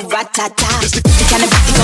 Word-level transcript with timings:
ratata. 0.00 0.82
It's 0.82 1.00
the 1.00 1.24
kind 1.30 1.42
of 1.44 1.75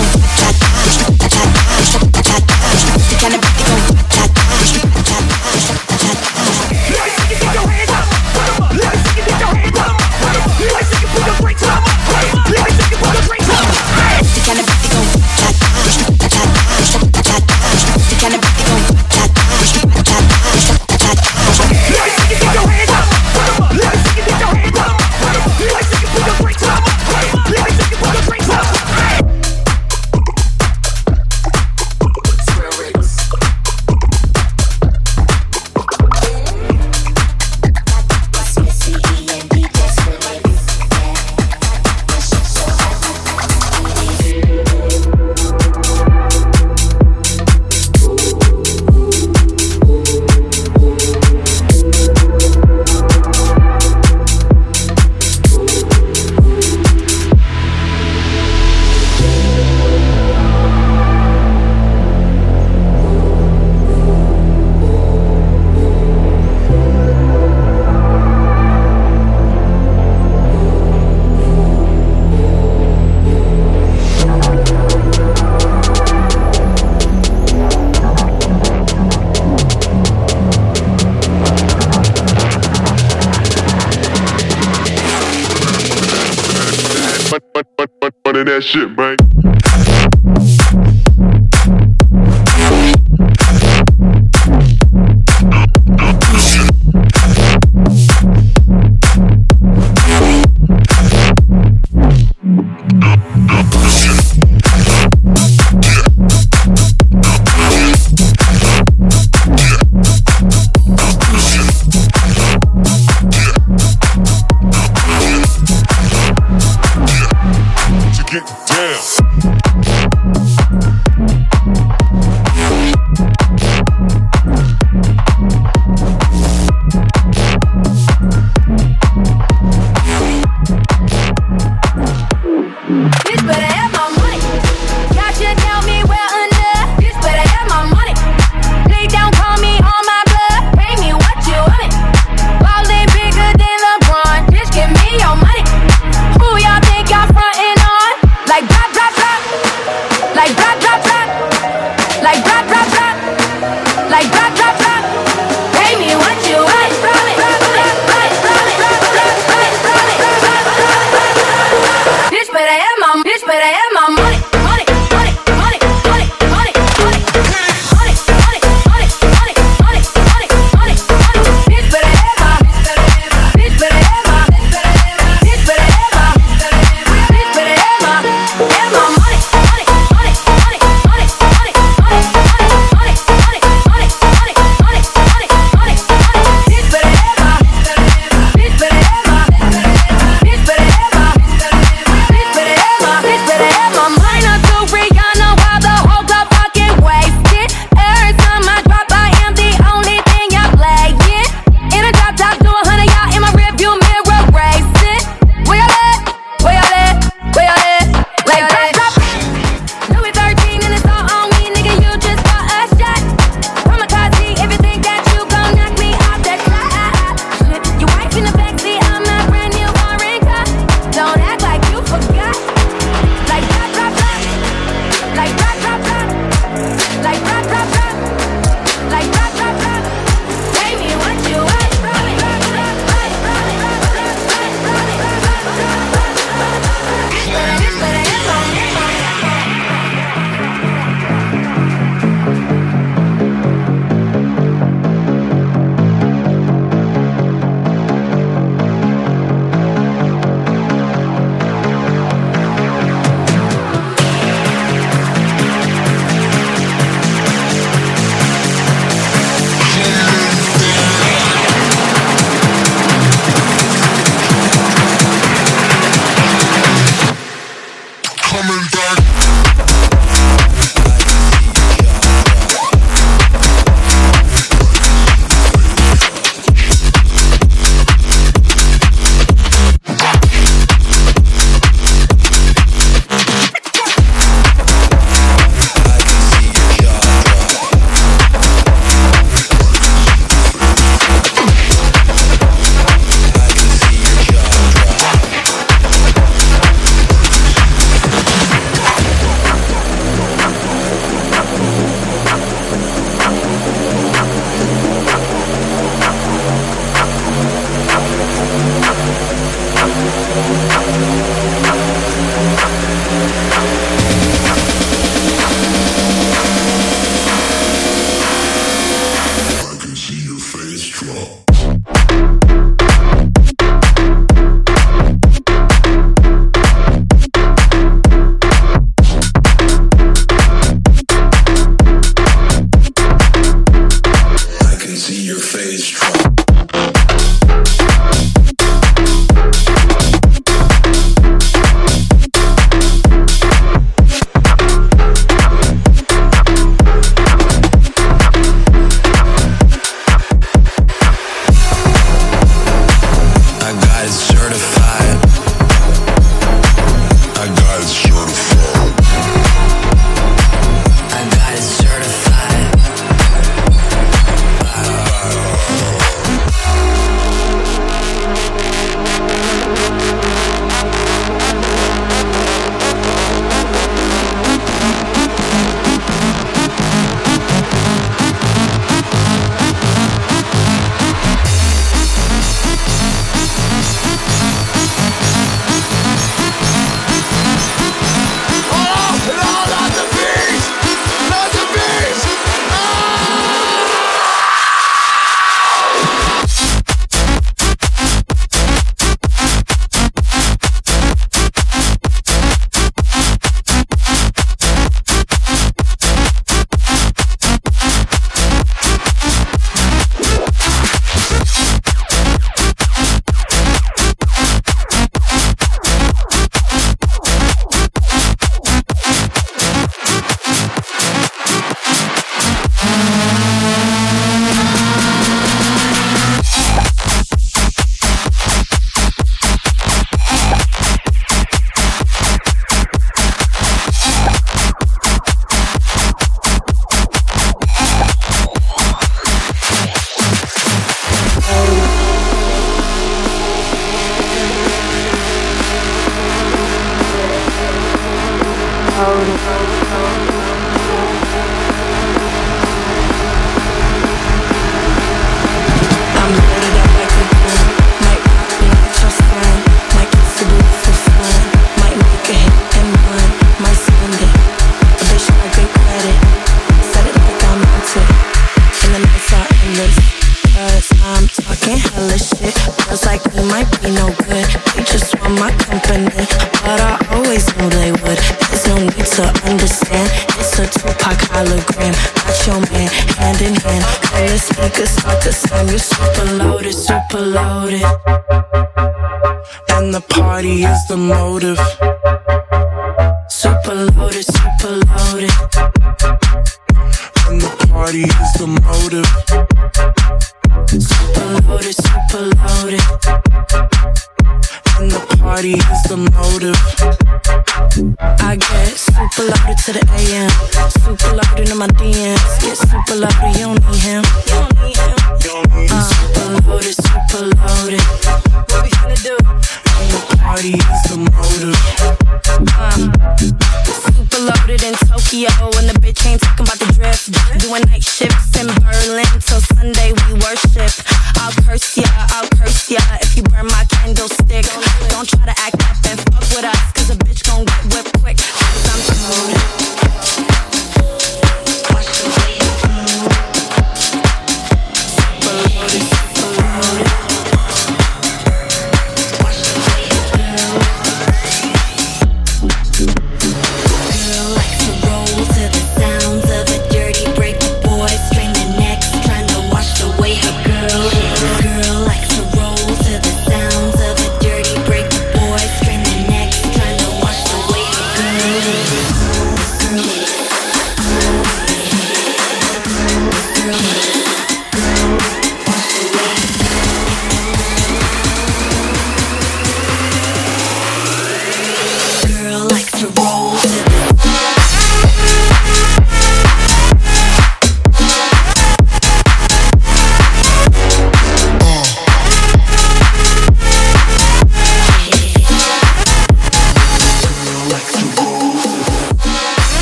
that 88.53 88.63
shit, 88.63 88.91
man. 88.99 89.32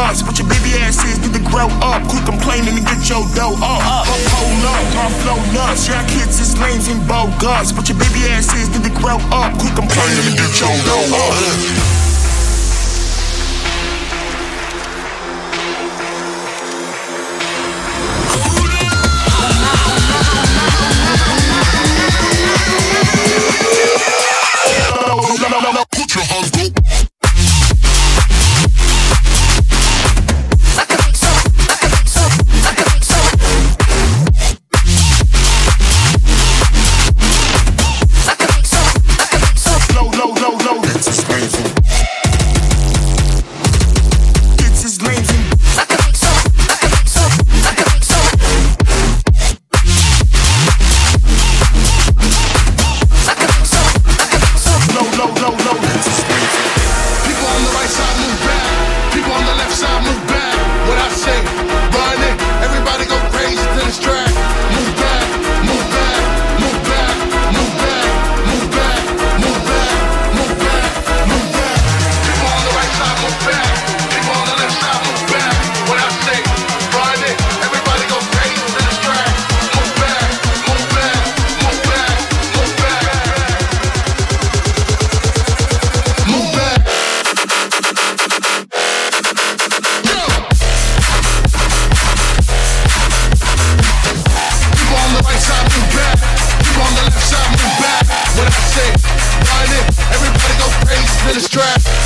and. 0.00 0.22
But 0.22 0.38
your 0.38 0.48
baby 0.48 0.72
ass 0.80 1.02
is 1.04 1.18
need 1.20 1.34
to 1.34 1.44
grow 1.50 1.68
up. 1.84 2.00
Quit 2.08 2.24
complaining 2.24 2.76
and 2.80 2.86
get 2.86 3.04
your 3.08 3.24
dough 3.36 3.56
up. 3.60 3.80
Ho- 3.84 4.06
Hold 4.32 4.64
up, 4.72 4.84
my 4.96 5.08
flow 5.20 5.38
nuts. 5.52 5.88
Y'all 5.88 6.04
kids 6.08 6.40
is 6.40 6.56
lames 6.58 6.88
and 6.88 7.00
bogus. 7.06 7.72
But 7.72 7.88
your 7.88 7.98
baby 7.98 8.24
ass 8.32 8.48
is 8.54 8.68
need 8.72 8.84
to 8.84 8.94
grow 9.00 9.18
up. 9.32 9.52
Quit 9.60 9.74
complaining 9.76 10.24
and 10.30 10.36
get 10.36 10.52
your 10.60 10.72
dough 10.88 11.16
up. 11.20 12.09
Crazy 101.52 101.99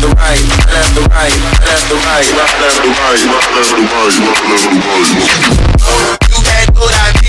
left 0.00 0.16
to 0.16 0.16
right, 0.16 0.40
left 0.72 0.94
to 0.94 1.02
right, 1.12 1.36
left 1.60 1.88
the 1.88 1.94
right, 1.94 2.28
left 2.36 2.60
left 2.60 2.80
the 2.80 2.88
right, 2.88 3.20
left 3.28 3.52
left 3.54 3.70
the 3.70 3.82
right, 3.84 4.16
left 4.20 4.44
left 4.48 4.64
the 4.64 4.80
right. 4.80 5.20
You 6.28 6.40
can't 6.42 6.74
do 6.74 6.80
that. 6.80 7.19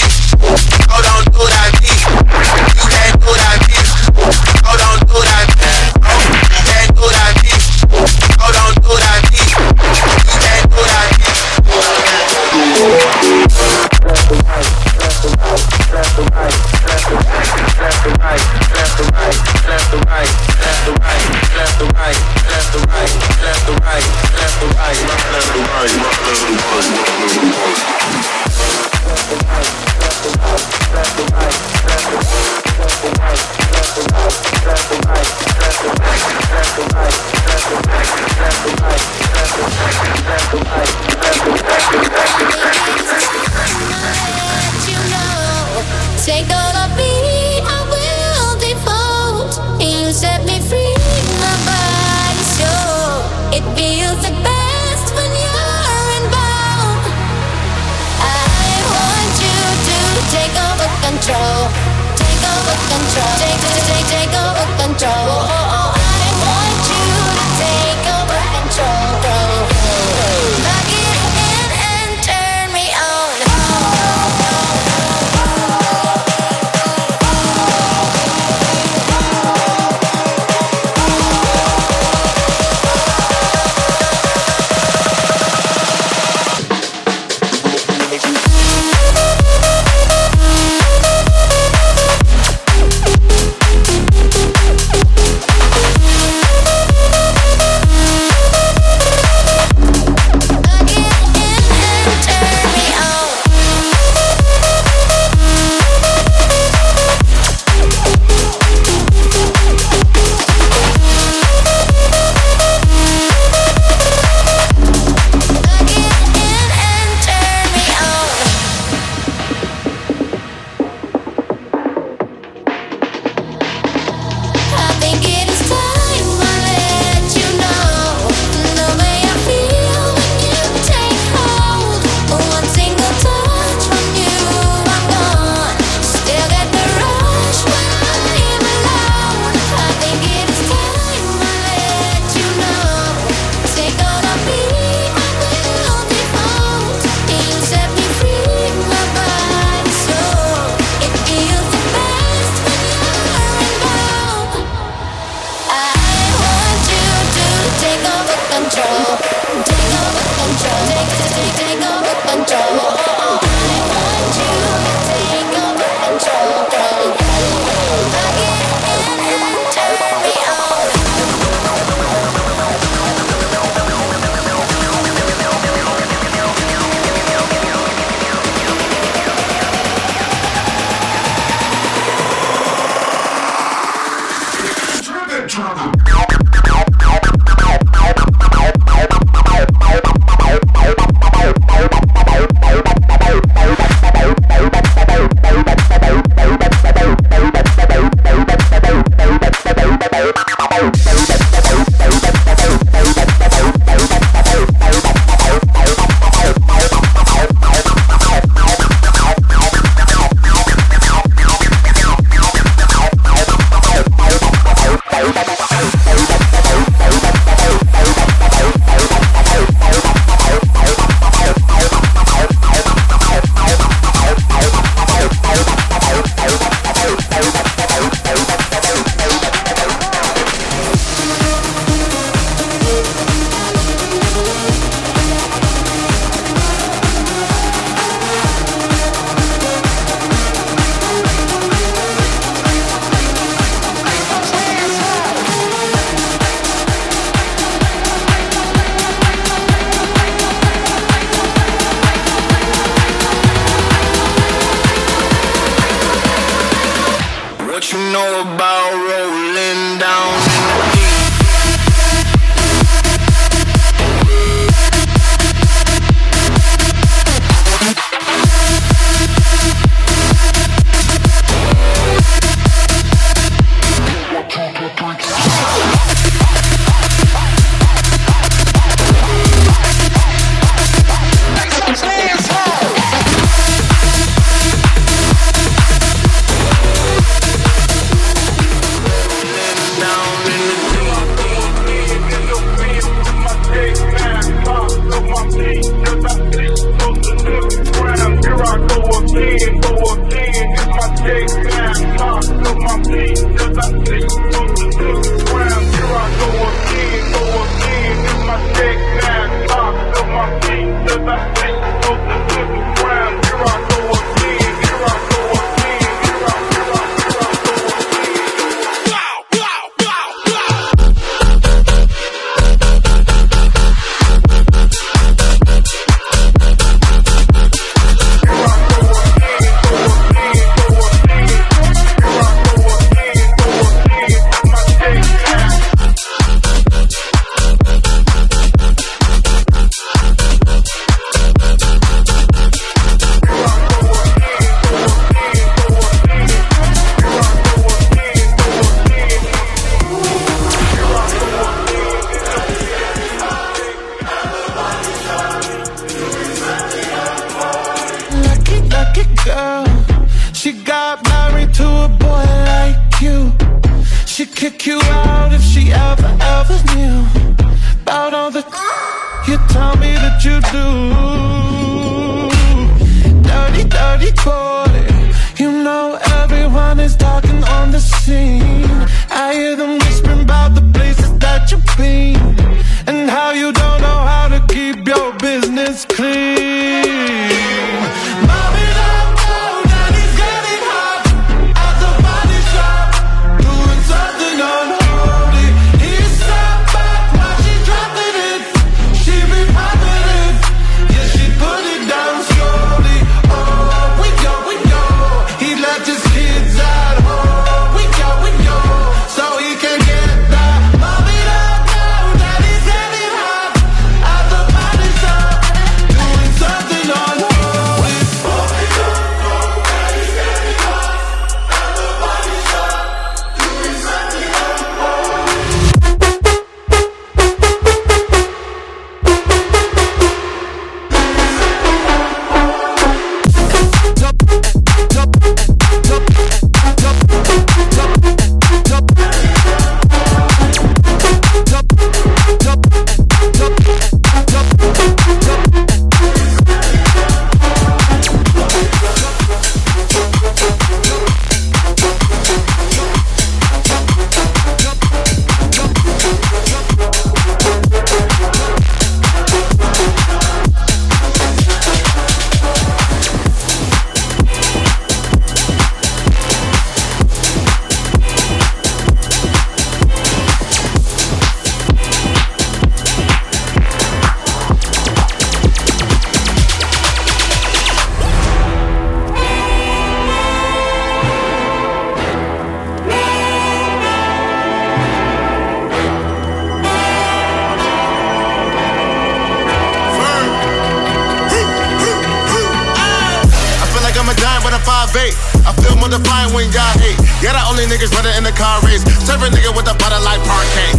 5'8. 494.91 495.31
I 495.63 495.71
feel 495.79 495.95
defiant 496.11 496.51
when 496.51 496.67
y'all 496.75 496.91
hate. 496.99 497.15
Yeah, 497.39 497.55
the 497.55 497.63
only 497.71 497.87
niggas 497.87 498.11
running 498.11 498.35
in 498.35 498.43
the 498.43 498.51
car 498.51 498.83
race. 498.83 499.07
Serve 499.23 499.39
a 499.39 499.47
nigga 499.47 499.71
with 499.71 499.87
a 499.87 499.95
butter 499.95 500.19
like 500.19 500.43
parquet. 500.43 500.91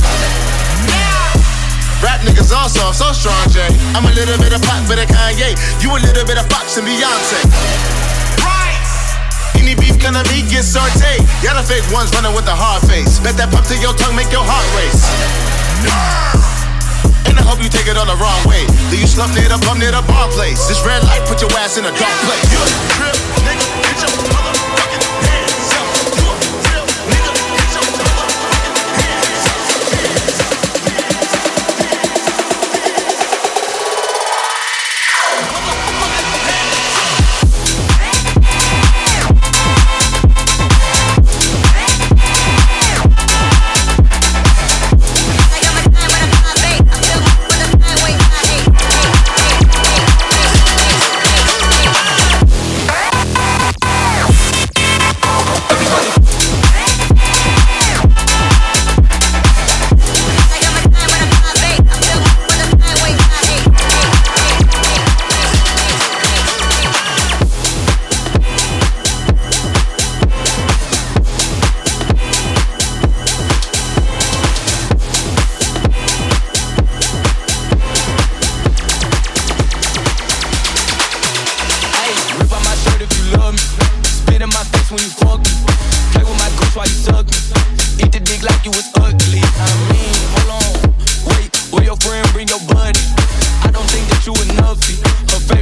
Rap 2.00 2.24
niggas 2.24 2.50
also, 2.50 2.88
I'm 2.88 2.96
so 2.96 3.12
strong, 3.12 3.44
Jay. 3.52 3.68
I'm 3.92 4.08
a 4.08 4.14
little 4.16 4.34
bit 4.40 4.56
of 4.56 4.64
pop, 4.64 4.80
bit 4.88 4.98
of 4.98 5.06
Kanye. 5.12 5.54
You 5.84 5.92
a 5.92 6.00
little 6.00 6.24
bit 6.24 6.40
of 6.40 6.48
Fox 6.48 6.80
and 6.80 6.88
Beyonce. 6.88 7.40
Any 9.60 9.76
beef 9.76 10.00
gonna 10.00 10.24
be 10.32 10.42
get 10.48 10.64
sauteed. 10.64 11.22
Yeah, 11.44 11.54
the 11.54 11.62
fake 11.62 11.86
ones 11.92 12.10
running 12.16 12.34
with 12.34 12.48
a 12.48 12.56
hard 12.56 12.82
face. 12.88 13.20
Bet 13.20 13.36
that 13.36 13.52
pump 13.52 13.68
to 13.68 13.76
your 13.78 13.92
tongue 13.94 14.16
make 14.16 14.32
your 14.32 14.42
heart 14.42 14.66
race. 14.74 15.04
And 17.28 17.38
I 17.38 17.44
hope 17.46 17.62
you 17.62 17.70
take 17.70 17.86
it 17.86 17.96
all 17.96 18.08
the 18.08 18.18
wrong 18.18 18.42
way. 18.48 18.66
Leave 18.90 19.04
you 19.04 19.06
slump 19.06 19.32
near 19.38 19.46
the 19.46 19.60
bum 19.62 19.78
near 19.78 19.92
the 19.92 20.02
bar 20.08 20.26
place. 20.34 20.66
This 20.66 20.82
red 20.82 21.04
light 21.06 21.22
put 21.30 21.38
your 21.40 21.52
ass 21.60 21.78
in 21.78 21.84
a 21.86 21.92
dark 21.94 22.16
place. 22.26 22.44
You 22.50 22.58
a 22.58 22.66
real 22.98 23.16
nigga, 23.46 23.71
your 24.02 24.10
motherfucking 24.10 25.11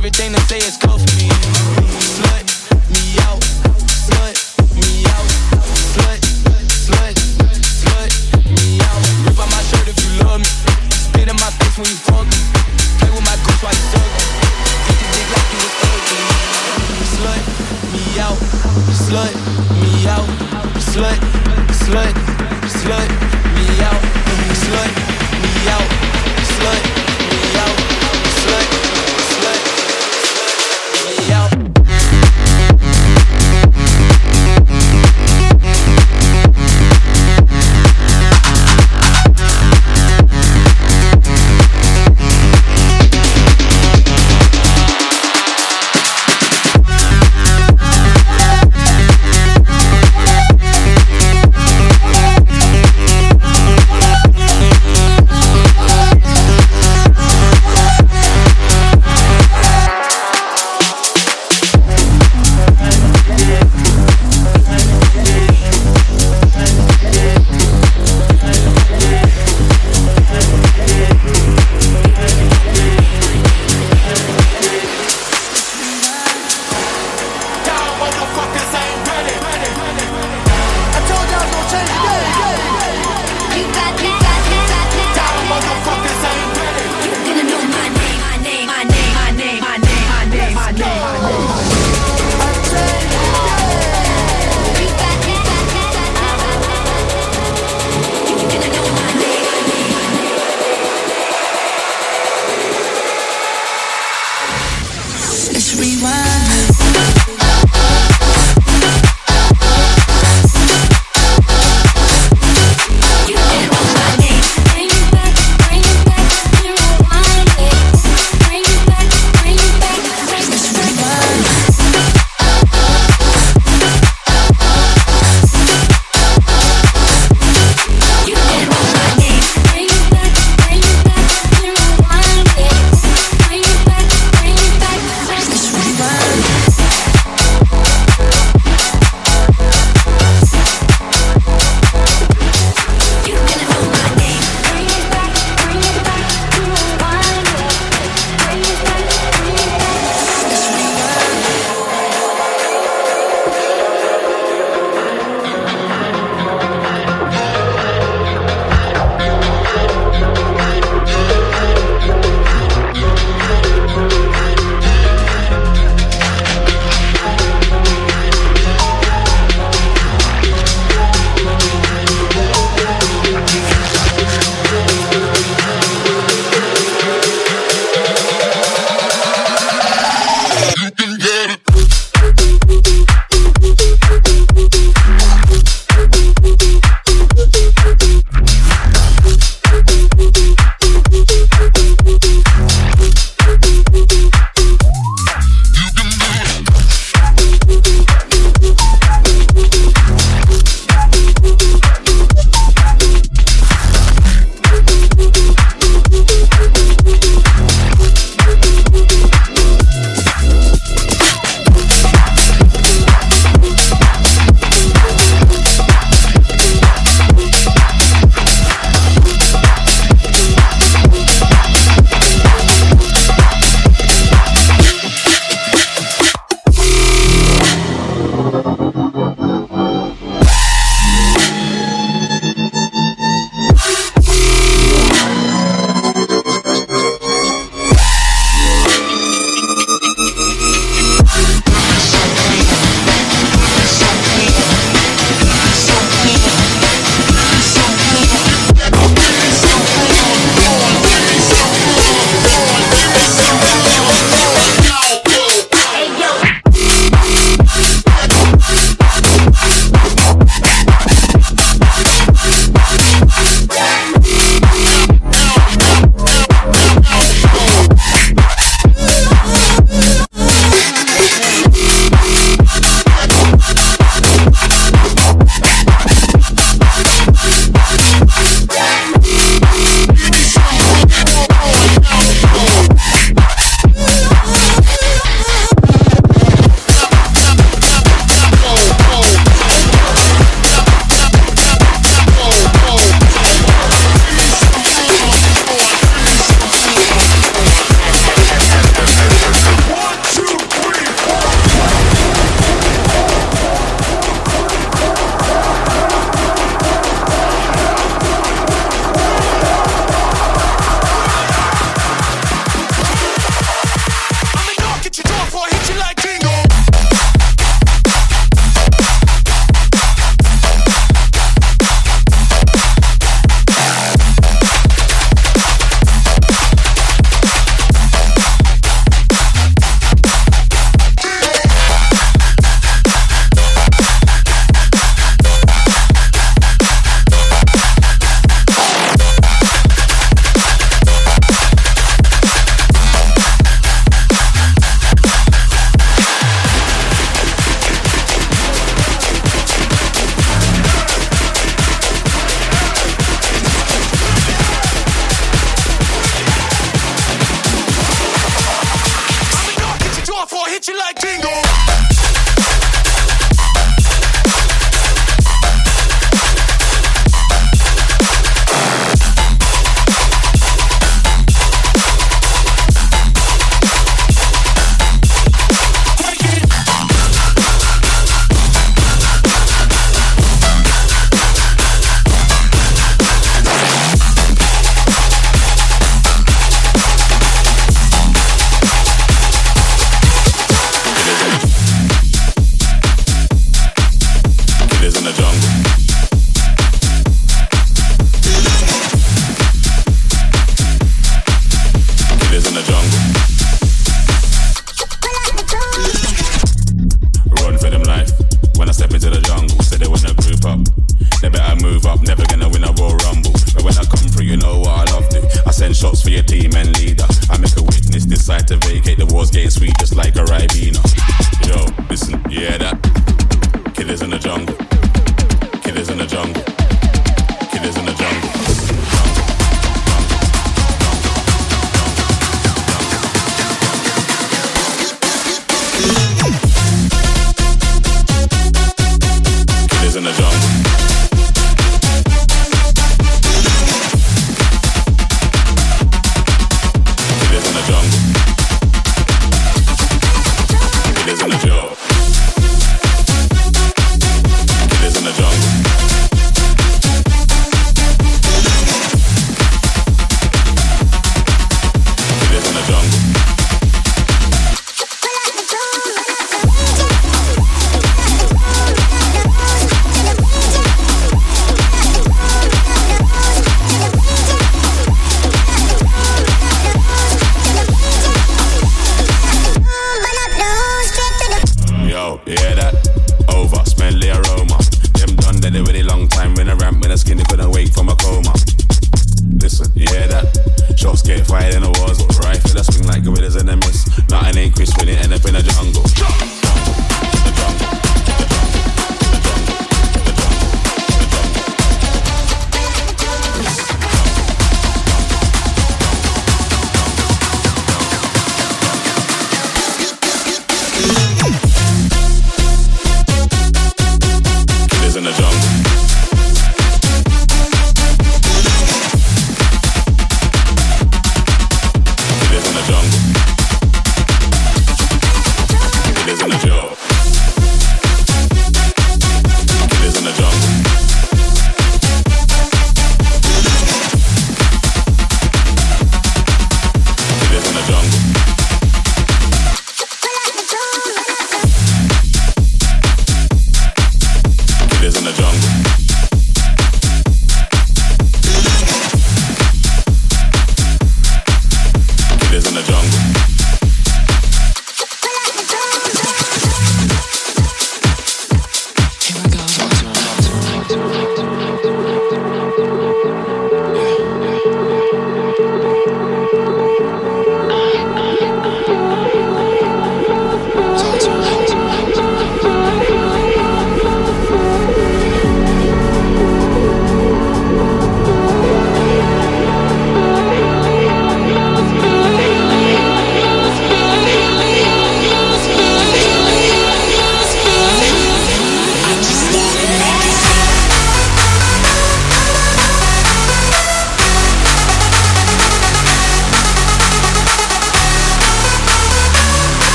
Everything 0.00 0.32
they 0.32 0.38
say 0.38 0.56
is 0.56 0.78
cold 0.78 0.99